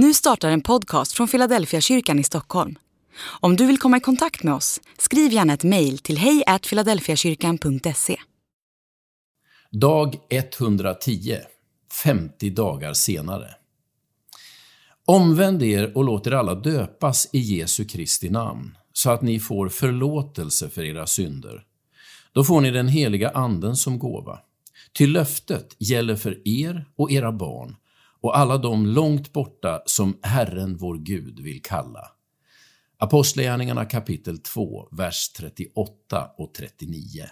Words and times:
Nu 0.00 0.14
startar 0.14 0.50
en 0.50 0.60
podcast 0.60 1.12
från 1.12 1.28
Philadelphia 1.28 1.80
kyrkan 1.80 2.18
i 2.18 2.24
Stockholm. 2.24 2.78
Om 3.40 3.56
du 3.56 3.66
vill 3.66 3.78
komma 3.78 3.96
i 3.96 4.00
kontakt 4.00 4.42
med 4.42 4.54
oss, 4.54 4.80
skriv 4.98 5.32
gärna 5.32 5.52
ett 5.52 5.64
mejl 5.64 5.98
till 5.98 6.18
hejfiladelfiakyrkan.se. 6.18 8.16
Dag 9.70 10.16
110, 10.30 11.36
50 12.04 12.50
dagar 12.50 12.92
senare. 12.92 13.48
Omvänd 15.04 15.62
er 15.62 15.96
och 15.96 16.04
låt 16.04 16.26
er 16.26 16.32
alla 16.32 16.54
döpas 16.54 17.28
i 17.32 17.38
Jesu 17.38 17.84
Kristi 17.84 18.30
namn, 18.30 18.76
så 18.92 19.10
att 19.10 19.22
ni 19.22 19.40
får 19.40 19.68
förlåtelse 19.68 20.68
för 20.68 20.84
era 20.84 21.06
synder. 21.06 21.62
Då 22.32 22.44
får 22.44 22.60
ni 22.60 22.70
den 22.70 22.88
heliga 22.88 23.30
Anden 23.30 23.76
som 23.76 23.98
gåva. 23.98 24.38
Till 24.92 25.12
löftet 25.12 25.76
gäller 25.78 26.16
för 26.16 26.48
er 26.48 26.86
och 26.96 27.10
era 27.12 27.32
barn 27.32 27.76
och 28.20 28.38
alla 28.38 28.58
de 28.58 28.86
långt 28.86 29.32
borta 29.32 29.82
som 29.86 30.18
Herren 30.22 30.76
vår 30.76 30.96
Gud 30.96 31.40
vill 31.40 31.62
kalla. 31.62 32.10
Apostlagärningarna 32.98 33.84
kapitel 33.84 34.38
2, 34.38 34.88
vers 34.90 35.28
38 35.28 36.30
och 36.38 36.54
39. 36.54 37.24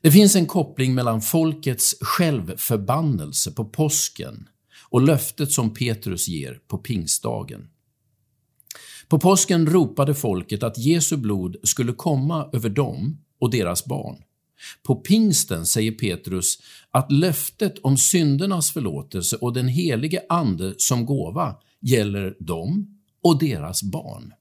Det 0.00 0.10
finns 0.10 0.36
en 0.36 0.46
koppling 0.46 0.94
mellan 0.94 1.20
folkets 1.20 1.94
självförbannelse 2.00 3.52
på 3.52 3.64
påsken 3.64 4.48
och 4.90 5.02
löftet 5.02 5.52
som 5.52 5.74
Petrus 5.74 6.28
ger 6.28 6.60
på 6.68 6.78
pingstdagen. 6.78 7.68
På 9.08 9.18
påsken 9.18 9.66
ropade 9.66 10.14
folket 10.14 10.62
att 10.62 10.78
Jesu 10.78 11.16
blod 11.16 11.56
skulle 11.62 11.92
komma 11.92 12.50
över 12.52 12.68
dem 12.68 13.24
och 13.40 13.50
deras 13.50 13.84
barn. 13.84 14.16
På 14.82 14.94
pingsten 14.94 15.66
säger 15.66 15.92
Petrus 15.92 16.58
att 16.90 17.12
löftet 17.12 17.78
om 17.78 17.96
syndernas 17.96 18.70
förlåtelse 18.70 19.36
och 19.36 19.52
den 19.52 19.68
helige 19.68 20.22
Ande 20.28 20.74
som 20.78 21.06
gåva 21.06 21.56
gäller 21.80 22.36
dem 22.38 22.98
och 23.22 23.38
deras 23.38 23.82
barn. 23.82 24.32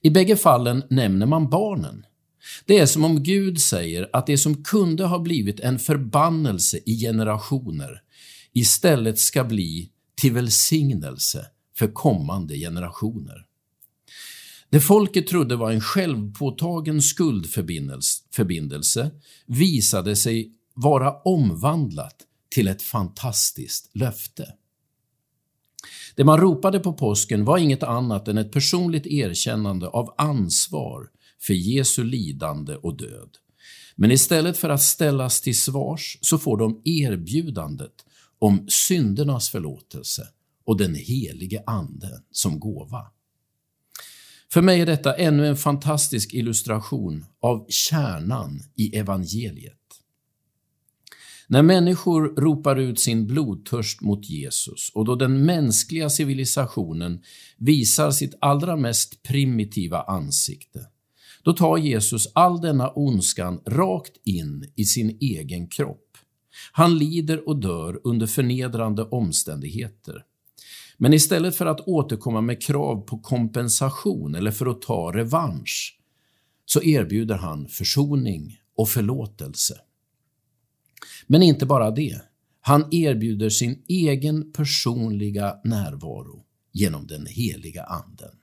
I 0.00 0.10
bägge 0.10 0.36
fallen 0.36 0.82
nämner 0.90 1.26
man 1.26 1.50
barnen. 1.50 2.06
Det 2.64 2.78
är 2.78 2.86
som 2.86 3.04
om 3.04 3.22
Gud 3.22 3.60
säger 3.60 4.10
att 4.12 4.26
det 4.26 4.38
som 4.38 4.64
kunde 4.64 5.04
ha 5.04 5.18
blivit 5.18 5.60
en 5.60 5.78
förbannelse 5.78 6.78
i 6.86 7.00
generationer 7.00 8.02
istället 8.52 9.18
ska 9.18 9.44
bli 9.44 9.90
till 10.14 10.32
välsignelse 10.32 11.46
för 11.78 11.88
kommande 11.88 12.56
generationer. 12.56 13.45
Det 14.70 14.80
folket 14.80 15.26
trodde 15.26 15.56
var 15.56 15.72
en 15.72 15.80
självpåtagen 15.80 17.02
skuldförbindelse 17.02 19.10
visade 19.46 20.16
sig 20.16 20.52
vara 20.74 21.22
omvandlat 21.22 22.16
till 22.48 22.68
ett 22.68 22.82
fantastiskt 22.82 23.96
löfte. 23.96 24.54
Det 26.14 26.24
man 26.24 26.40
ropade 26.40 26.80
på 26.80 26.92
påsken 26.92 27.44
var 27.44 27.58
inget 27.58 27.82
annat 27.82 28.28
än 28.28 28.38
ett 28.38 28.52
personligt 28.52 29.06
erkännande 29.06 29.88
av 29.88 30.14
ansvar 30.18 31.08
för 31.40 31.54
Jesu 31.54 32.04
lidande 32.04 32.74
och 32.74 32.96
död. 32.96 33.30
Men 33.96 34.10
istället 34.10 34.58
för 34.58 34.68
att 34.68 34.82
ställas 34.82 35.40
till 35.40 35.60
svars 35.60 36.18
så 36.20 36.38
får 36.38 36.56
de 36.56 36.80
erbjudandet 36.84 38.04
om 38.38 38.66
syndernas 38.68 39.48
förlåtelse 39.48 40.28
och 40.64 40.76
den 40.76 40.94
helige 40.94 41.62
Ande 41.66 42.22
som 42.30 42.60
gåva. 42.60 43.06
För 44.56 44.62
mig 44.62 44.80
är 44.80 44.86
detta 44.86 45.14
ännu 45.14 45.46
en 45.46 45.56
fantastisk 45.56 46.34
illustration 46.34 47.24
av 47.40 47.66
kärnan 47.68 48.62
i 48.76 48.96
evangeliet. 48.96 49.72
När 51.48 51.62
människor 51.62 52.22
ropar 52.36 52.76
ut 52.76 53.00
sin 53.00 53.26
blodtörst 53.26 54.00
mot 54.00 54.30
Jesus 54.30 54.90
och 54.94 55.04
då 55.04 55.14
den 55.14 55.44
mänskliga 55.44 56.10
civilisationen 56.10 57.22
visar 57.58 58.10
sitt 58.10 58.34
allra 58.40 58.76
mest 58.76 59.22
primitiva 59.22 60.02
ansikte, 60.02 60.80
då 61.42 61.52
tar 61.52 61.78
Jesus 61.78 62.28
all 62.34 62.60
denna 62.60 62.90
ondskan 62.90 63.60
rakt 63.66 64.16
in 64.24 64.72
i 64.76 64.84
sin 64.84 65.18
egen 65.20 65.68
kropp. 65.68 66.18
Han 66.72 66.98
lider 66.98 67.48
och 67.48 67.56
dör 67.60 68.00
under 68.04 68.26
förnedrande 68.26 69.02
omständigheter. 69.02 70.24
Men 70.96 71.12
istället 71.12 71.56
för 71.56 71.66
att 71.66 71.88
återkomma 71.88 72.40
med 72.40 72.62
krav 72.62 73.00
på 73.00 73.18
kompensation 73.18 74.34
eller 74.34 74.50
för 74.50 74.66
att 74.66 74.82
ta 74.82 75.12
revansch, 75.14 75.98
så 76.64 76.82
erbjuder 76.82 77.34
han 77.34 77.68
försoning 77.68 78.58
och 78.76 78.88
förlåtelse. 78.88 79.80
Men 81.26 81.42
inte 81.42 81.66
bara 81.66 81.90
det. 81.90 82.22
Han 82.60 82.88
erbjuder 82.90 83.50
sin 83.50 83.82
egen 83.88 84.52
personliga 84.52 85.56
närvaro 85.64 86.44
genom 86.72 87.06
den 87.06 87.26
heliga 87.26 87.84
Anden. 87.84 88.36